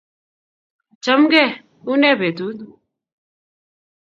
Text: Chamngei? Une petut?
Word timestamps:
Chamngei? 1.03 1.53
Une 1.85 2.15
petut? 2.17 2.59